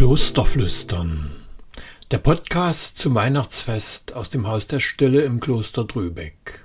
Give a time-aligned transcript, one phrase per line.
[0.00, 1.30] Klosterflüstern.
[2.10, 6.64] Der Podcast zum Weihnachtsfest aus dem Haus der Stille im Kloster Drübeck.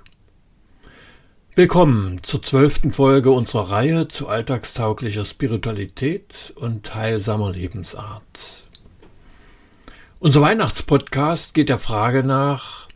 [1.54, 8.66] Willkommen zur zwölften Folge unserer Reihe zu alltagstauglicher Spiritualität und heilsamer Lebensart.
[10.18, 12.88] Unser Weihnachtspodcast geht der Frage nach,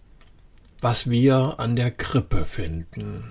[0.81, 3.31] was wir an der Krippe finden.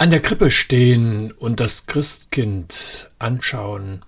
[0.00, 4.02] An der Krippe stehen und das Christkind anschauen,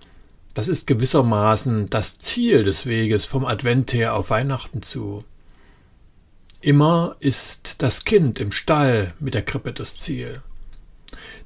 [0.55, 5.23] das ist gewissermaßen das Ziel des Weges vom Advent her auf Weihnachten zu.
[6.61, 10.41] Immer ist das Kind im Stall mit der Krippe das Ziel.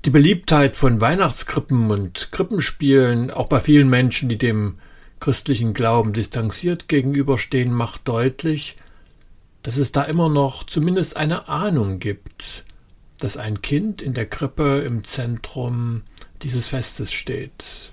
[0.05, 4.79] Die Beliebtheit von Weihnachtskrippen und Krippenspielen, auch bei vielen Menschen, die dem
[5.19, 8.77] christlichen Glauben distanziert gegenüberstehen, macht deutlich,
[9.63, 12.63] dass es da immer noch zumindest eine Ahnung gibt,
[13.17, 16.03] dass ein Kind in der Krippe im Zentrum
[16.41, 17.91] dieses Festes steht.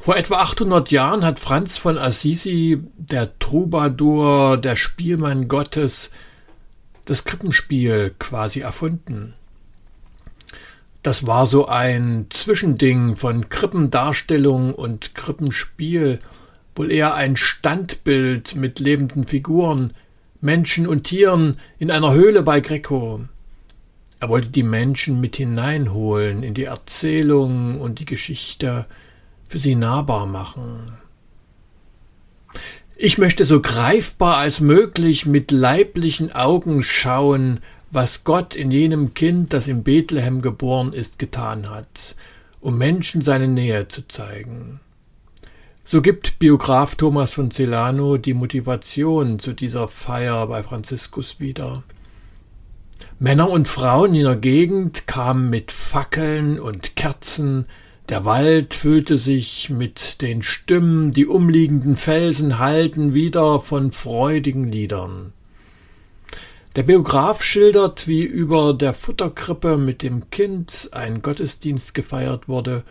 [0.00, 6.10] Vor etwa 800 Jahren hat Franz von Assisi, der Troubadour, der Spielmann Gottes,
[7.06, 9.34] das Krippenspiel quasi erfunden.
[11.02, 16.18] Das war so ein Zwischending von Krippendarstellung und Krippenspiel,
[16.74, 19.92] wohl eher ein Standbild mit lebenden Figuren,
[20.40, 23.20] Menschen und Tieren in einer Höhle bei Greco.
[24.18, 28.86] Er wollte die Menschen mit hineinholen in die Erzählung und die Geschichte,
[29.48, 30.94] für sie nahbar machen.
[32.96, 37.60] Ich möchte so greifbar als möglich mit leiblichen Augen schauen,
[37.90, 42.16] was Gott in jenem Kind, das in Bethlehem geboren ist, getan hat,
[42.60, 44.80] um Menschen seine Nähe zu zeigen.
[45.88, 51.84] So gibt Biograf Thomas von Celano die Motivation zu dieser Feier bei Franziskus wieder.
[53.20, 57.66] Männer und Frauen in der Gegend kamen mit Fackeln und Kerzen,
[58.08, 65.34] der Wald füllte sich mit den Stimmen, die umliegenden Felsen hallten wieder von freudigen Liedern.
[66.74, 72.82] Der Biograf schildert, wie über der Futterkrippe mit dem Kind ein Gottesdienst gefeiert wurde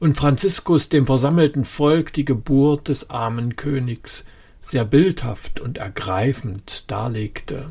[0.00, 4.24] und Franziskus dem versammelten Volk die Geburt des armen Königs
[4.66, 7.70] sehr bildhaft und ergreifend darlegte.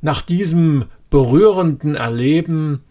[0.00, 2.82] Nach diesem berührenden Erleben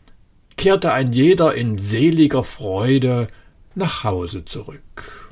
[0.58, 3.28] kehrte ein jeder in seliger Freude
[3.76, 5.32] nach Hause zurück.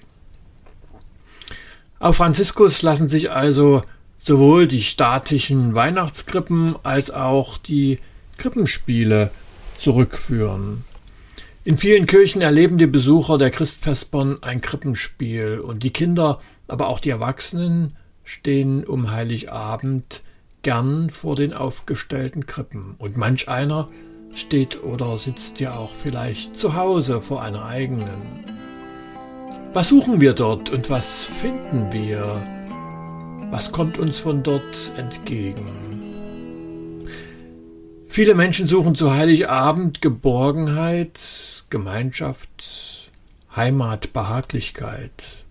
[2.00, 3.84] Auf Franziskus lassen sich also
[4.24, 8.00] sowohl die statischen Weihnachtskrippen als auch die
[8.38, 9.32] Krippenspiele
[9.78, 10.86] zurückführen.
[11.66, 17.02] In vielen Kirchen erleben die Besucher der Christfestborn ein Krippenspiel und die Kinder, aber auch
[17.02, 20.24] die Erwachsenen stehen um Heiligabend
[20.62, 23.90] gern vor den aufgestellten Krippen und manch einer
[24.36, 28.46] steht oder sitzt ja auch vielleicht zu Hause vor einer eigenen.
[29.74, 32.42] Was suchen wir dort und was finden wir?
[33.52, 35.66] Was kommt uns von dort entgegen?
[38.08, 41.20] Viele Menschen suchen zu Heiligabend Geborgenheit,
[41.70, 43.12] Gemeinschaft,
[43.56, 45.46] Heimat, Behaglichkeit.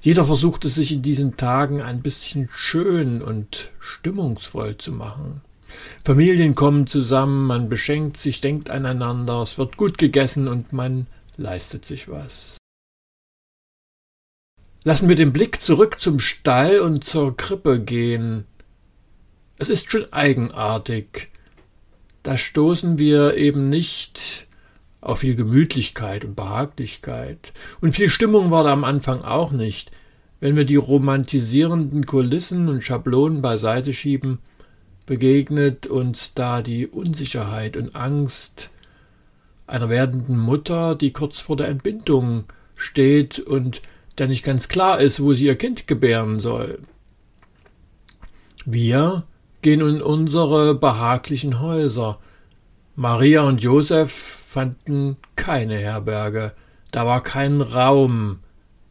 [0.00, 5.40] Jeder versucht es sich in diesen Tagen ein bisschen schön und stimmungsvoll zu machen.
[6.04, 11.84] Familien kommen zusammen, man beschenkt sich, denkt aneinander, es wird gut gegessen und man leistet
[11.84, 12.56] sich was.
[14.84, 18.44] Lassen wir den Blick zurück zum Stall und zur Krippe gehen.
[19.58, 21.28] Es ist schon eigenartig.
[22.22, 24.45] Da stoßen wir eben nicht
[25.00, 27.52] auch viel Gemütlichkeit und Behaglichkeit.
[27.80, 29.90] Und viel Stimmung war da am Anfang auch nicht.
[30.40, 34.38] Wenn wir die romantisierenden Kulissen und Schablonen beiseite schieben,
[35.06, 38.70] begegnet uns da die Unsicherheit und Angst
[39.66, 42.44] einer werdenden Mutter, die kurz vor der Entbindung
[42.76, 43.82] steht und
[44.18, 46.80] der nicht ganz klar ist, wo sie ihr Kind gebären soll.
[48.64, 49.24] Wir
[49.62, 52.18] gehen in unsere behaglichen Häuser.
[52.94, 56.54] Maria und Josef fanden keine Herberge,
[56.90, 58.38] da war kein Raum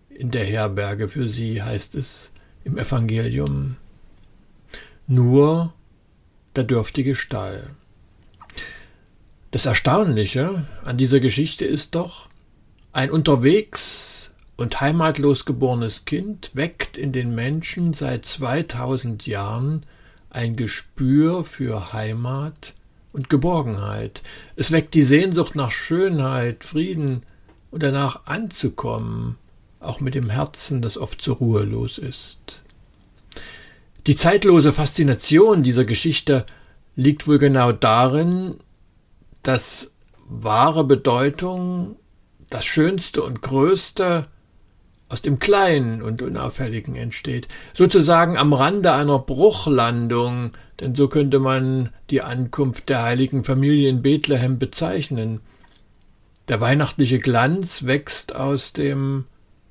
[0.10, 2.30] in der Herberge für sie, heißt es
[2.64, 3.78] im Evangelium.
[5.08, 5.74] Nur
[6.56, 7.72] der dürftige Stall.
[9.50, 12.30] Das Erstaunliche an dieser Geschichte ist doch,
[12.94, 19.84] ein unterwegs und heimatlos geborenes Kind weckt in den Menschen seit 2000 Jahren
[20.30, 22.75] ein Gespür für Heimat
[23.16, 24.22] und Geborgenheit.
[24.58, 27.24] Es weckt die Sehnsucht nach Schönheit, Frieden
[27.72, 29.38] und danach anzukommen,
[29.80, 32.62] auch mit dem Herzen, das oft so ruhelos ist.
[34.06, 36.46] Die zeitlose Faszination dieser Geschichte
[36.98, 38.56] liegt wohl genau darin,
[39.44, 39.92] dass
[40.28, 41.96] wahre Bedeutung,
[42.50, 44.28] das Schönste und Größte
[45.08, 51.90] aus dem Kleinen und Unauffälligen entsteht, sozusagen am Rande einer Bruchlandung, denn so könnte man
[52.10, 55.40] die Ankunft der heiligen Familie in Bethlehem bezeichnen.
[56.48, 59.26] Der weihnachtliche Glanz wächst aus dem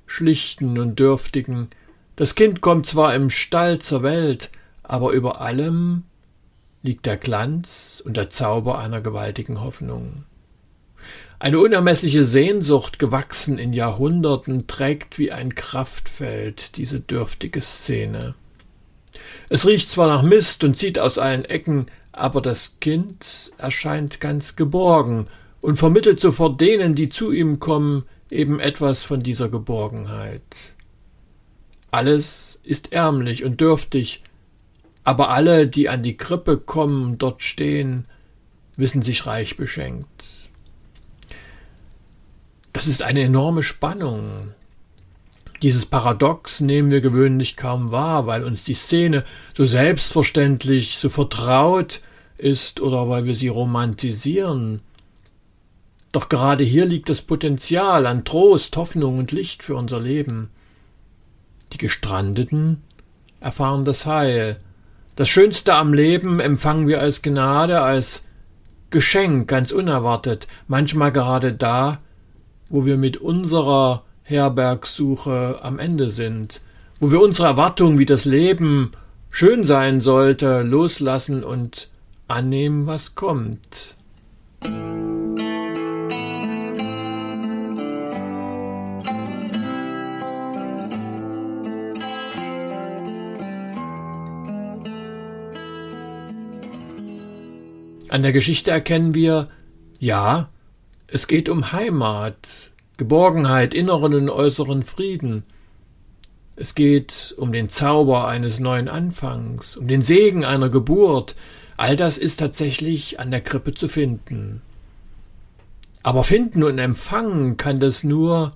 [0.07, 1.69] Schlichten und Dürftigen.
[2.15, 4.49] Das Kind kommt zwar im Stall zur Welt,
[4.83, 6.03] aber über allem
[6.83, 10.23] liegt der Glanz und der Zauber einer gewaltigen Hoffnung.
[11.39, 18.35] Eine unermessliche Sehnsucht, gewachsen in Jahrhunderten, trägt wie ein Kraftfeld diese dürftige Szene.
[19.49, 24.55] Es riecht zwar nach Mist und zieht aus allen Ecken, aber das Kind erscheint ganz
[24.55, 25.27] geborgen
[25.61, 30.75] und vermittelt sofort denen, die zu ihm kommen, eben etwas von dieser Geborgenheit.
[31.91, 34.23] Alles ist ärmlich und dürftig,
[35.03, 38.05] aber alle, die an die Krippe kommen, dort stehen,
[38.75, 40.25] wissen sich reich beschenkt.
[42.73, 44.53] Das ist eine enorme Spannung.
[45.61, 49.23] Dieses Paradox nehmen wir gewöhnlich kaum wahr, weil uns die Szene
[49.55, 52.01] so selbstverständlich, so vertraut
[52.37, 54.81] ist oder weil wir sie romantisieren.
[56.11, 60.49] Doch gerade hier liegt das Potenzial an Trost, Hoffnung und Licht für unser Leben.
[61.73, 62.81] Die Gestrandeten
[63.39, 64.57] erfahren das Heil.
[65.15, 68.23] Das Schönste am Leben empfangen wir als Gnade, als
[68.89, 71.99] Geschenk, ganz unerwartet, manchmal gerade da,
[72.69, 76.61] wo wir mit unserer Herbergsuche am Ende sind,
[76.99, 78.91] wo wir unsere Erwartung, wie das Leben
[79.29, 81.89] schön sein sollte, loslassen und
[82.27, 83.95] annehmen, was kommt.
[98.09, 99.49] An der Geschichte erkennen wir,
[99.99, 100.49] ja,
[101.07, 102.37] es geht um Heimat,
[102.97, 105.43] Geborgenheit, inneren und äußeren Frieden.
[106.55, 111.35] Es geht um den Zauber eines neuen Anfangs, um den Segen einer Geburt.
[111.77, 114.61] All das ist tatsächlich an der Krippe zu finden.
[116.03, 118.55] Aber finden und empfangen kann das nur,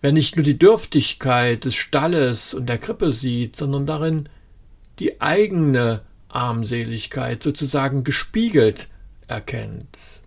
[0.00, 4.28] wer nicht nur die Dürftigkeit des Stalles und der Krippe sieht, sondern darin
[4.98, 8.88] die eigene Armseligkeit sozusagen gespiegelt
[9.26, 10.22] erkennt.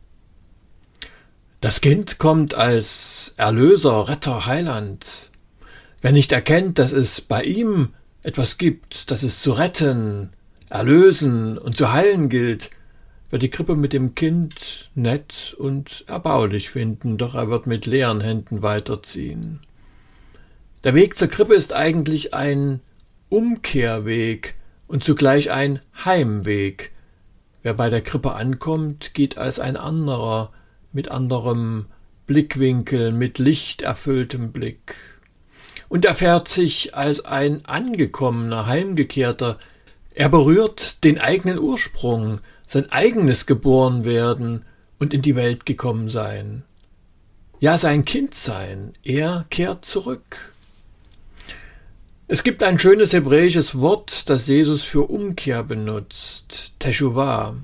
[1.62, 5.30] Das Kind kommt als Erlöser, Retter, Heiland.
[6.02, 7.90] Wer nicht erkennt, dass es bei ihm
[8.24, 10.30] etwas gibt, das es zu retten,
[10.70, 12.70] erlösen und zu heilen gilt,
[13.30, 18.22] wird die Krippe mit dem Kind nett und erbaulich finden, doch er wird mit leeren
[18.22, 19.60] Händen weiterziehen.
[20.86, 22.80] Der Weg zur Krippe ist eigentlich ein
[23.28, 24.56] Umkehrweg
[24.88, 26.92] und zugleich ein Heimweg.
[27.64, 30.54] Wer bei der Krippe ankommt, geht als ein anderer,
[30.92, 31.86] mit anderem
[32.28, 34.96] Blickwinkel, mit lichterfülltem Blick
[35.90, 39.58] und erfährt sich als ein angekommener, heimgekehrter.
[40.14, 44.66] Er berührt den eigenen Ursprung, sein eigenes Geborenwerden
[45.00, 46.64] und in die Welt gekommen sein.
[47.60, 48.94] Ja, sein Kind sein.
[49.04, 50.54] Er kehrt zurück.
[52.28, 57.56] Es gibt ein schönes hebräisches Wort, das Jesus für Umkehr benutzt, Teshuvah.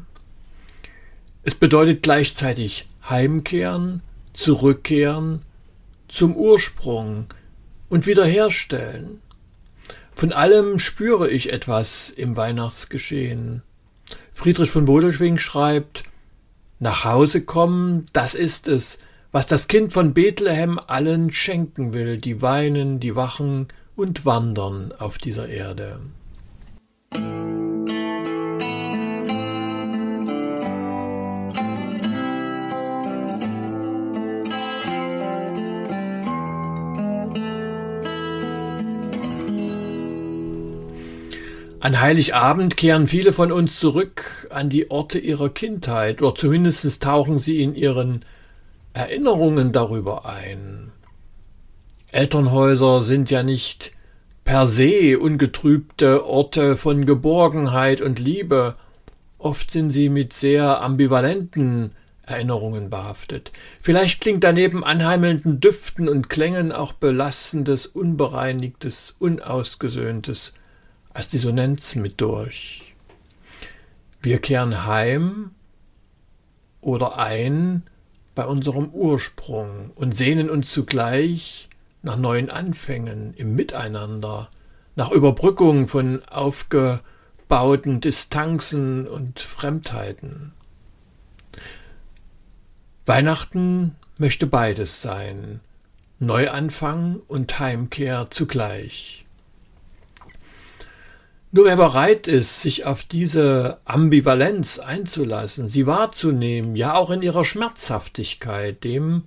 [1.44, 4.02] Es bedeutet gleichzeitig heimkehren,
[4.34, 5.42] zurückkehren
[6.08, 7.28] zum Ursprung
[7.90, 9.22] und wiederherstellen.
[10.14, 13.64] Von allem spüre ich etwas im Weihnachtsgeschehen.
[14.32, 16.04] Friedrich von Bodelschwing schreibt,
[16.80, 19.00] nach Hause kommen, das ist es,
[19.32, 25.18] was das Kind von Bethlehem allen schenken will, die weinen, die wachen und wandern auf
[25.18, 26.00] dieser Erde.
[41.86, 47.38] An Heiligabend kehren viele von uns zurück an die Orte ihrer Kindheit, oder zumindest tauchen
[47.38, 48.25] sie in ihren
[48.94, 50.92] Erinnerungen darüber ein.
[52.12, 53.92] Elternhäuser sind ja nicht
[54.46, 58.74] per se ungetrübte Orte von Geborgenheit und Liebe,
[59.38, 61.92] oft sind sie mit sehr ambivalenten
[62.25, 63.51] Erinnerungen behaftet.
[63.80, 70.54] Vielleicht klingt daneben anheimelnden Düften und Klängen auch belastendes, unbereinigtes, unausgesöhntes
[71.16, 72.94] als Dissonanz mit durch.
[74.22, 75.52] Wir kehren heim
[76.82, 77.84] oder ein
[78.36, 81.70] bei unserem Ursprung und sehnen uns zugleich
[82.04, 84.50] nach neuen Anfängen im Miteinander,
[84.98, 90.52] nach Überbrückung von aufgebauten Distanzen und Fremdheiten.
[93.06, 95.62] Weihnachten möchte beides sein,
[96.20, 99.25] Neuanfang und Heimkehr zugleich.
[101.56, 107.46] Nur wer bereit ist, sich auf diese Ambivalenz einzulassen, sie wahrzunehmen, ja auch in ihrer
[107.46, 109.24] Schmerzhaftigkeit, dem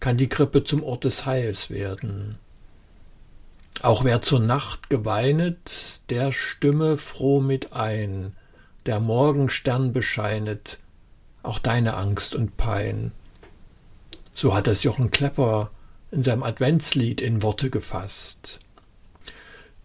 [0.00, 2.40] kann die Krippe zum Ort des Heils werden.
[3.82, 8.32] Auch wer zur Nacht geweinet, der stimme froh mit ein,
[8.86, 10.78] der Morgenstern bescheinet,
[11.44, 13.12] auch deine Angst und Pein.
[14.34, 15.70] So hat es Jochen Klepper
[16.10, 18.58] in seinem Adventslied in Worte gefasst.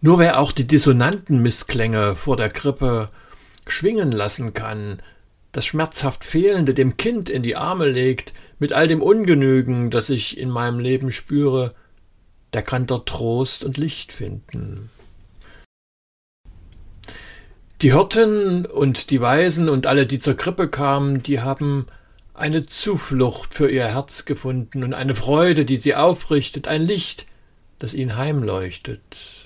[0.04, 3.08] Nur wer auch die dissonanten Missklänge vor der Krippe
[3.66, 5.00] schwingen lassen kann,
[5.50, 10.36] das schmerzhaft Fehlende dem Kind in die Arme legt, mit all dem Ungenügen, das ich
[10.36, 11.74] in meinem Leben spüre,
[12.52, 14.90] der kann dort Trost und Licht finden.
[17.80, 21.86] Die Hirten und die Weisen und alle, die zur Krippe kamen, die haben
[22.34, 27.24] eine Zuflucht für ihr Herz gefunden und eine Freude, die sie aufrichtet, ein Licht,
[27.78, 29.43] das ihnen heimleuchtet.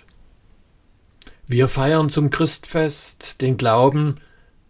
[1.51, 4.19] Wir feiern zum Christfest den Glauben,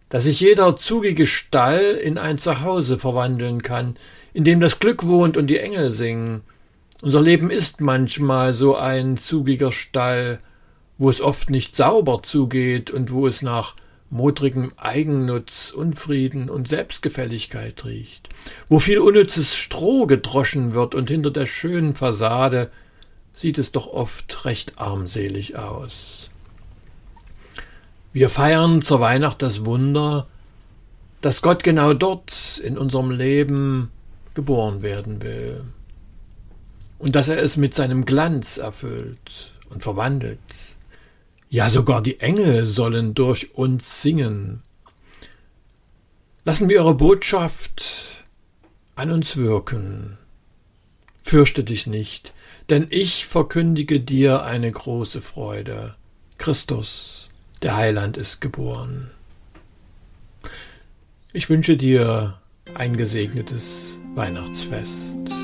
[0.07, 3.97] dass sich jeder zugige Stall in ein Zuhause verwandeln kann,
[4.31, 6.39] in dem das Glück wohnt und die Engel singen.
[7.01, 10.39] Unser Leben ist manchmal so ein zugiger Stall,
[10.97, 13.75] wo es oft nicht sauber zugeht und wo es nach
[14.09, 18.29] modrigem Eigennutz, Unfrieden und Selbstgefälligkeit riecht,
[18.69, 22.71] wo viel unnützes Stroh gedroschen wird und hinter der schönen Fassade
[23.35, 26.29] sieht es doch oft recht armselig aus.
[28.11, 30.27] Wir feiern zur Weihnacht das Wunder,
[31.21, 33.91] dass Gott genau dort in unserem Leben
[34.33, 35.63] geboren werden will
[36.97, 40.39] und dass er es mit seinem Glanz erfüllt und verwandelt.
[41.49, 44.61] Ja, sogar die Engel sollen durch uns singen.
[46.45, 48.25] Lassen wir ihre Botschaft
[48.95, 50.17] an uns wirken.
[51.21, 52.33] Fürchte dich nicht,
[52.69, 55.95] denn ich verkündige dir eine große Freude.
[56.37, 57.28] Christus,
[57.61, 59.11] der Heiland, ist geboren.
[61.33, 62.39] Ich wünsche dir
[62.75, 65.38] ein gesegnetes Weihnachtsfest.